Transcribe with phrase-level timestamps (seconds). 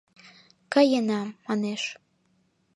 [0.73, 1.83] —Каена,— манеш.